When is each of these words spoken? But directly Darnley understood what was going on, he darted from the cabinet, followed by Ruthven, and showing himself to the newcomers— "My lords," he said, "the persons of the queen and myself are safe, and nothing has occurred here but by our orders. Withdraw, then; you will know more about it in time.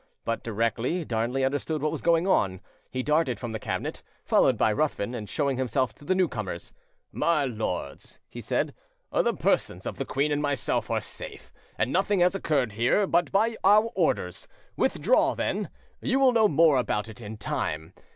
But 0.25 0.41
directly 0.43 1.05
Darnley 1.05 1.45
understood 1.45 1.83
what 1.83 1.91
was 1.91 2.01
going 2.01 2.25
on, 2.25 2.59
he 2.89 3.03
darted 3.03 3.39
from 3.39 3.51
the 3.51 3.59
cabinet, 3.59 4.01
followed 4.25 4.57
by 4.57 4.73
Ruthven, 4.73 5.13
and 5.13 5.29
showing 5.29 5.57
himself 5.57 5.93
to 5.93 6.03
the 6.05 6.15
newcomers— 6.15 6.73
"My 7.11 7.45
lords," 7.45 8.19
he 8.27 8.41
said, 8.41 8.73
"the 9.11 9.35
persons 9.35 9.85
of 9.85 9.97
the 9.97 10.05
queen 10.05 10.31
and 10.31 10.41
myself 10.41 10.89
are 10.89 11.01
safe, 11.01 11.53
and 11.77 11.93
nothing 11.93 12.19
has 12.21 12.33
occurred 12.33 12.71
here 12.71 13.05
but 13.05 13.31
by 13.31 13.57
our 13.63 13.91
orders. 13.93 14.47
Withdraw, 14.75 15.35
then; 15.35 15.69
you 16.01 16.19
will 16.19 16.33
know 16.33 16.47
more 16.47 16.77
about 16.79 17.07
it 17.07 17.21
in 17.21 17.37
time. 17.37 17.93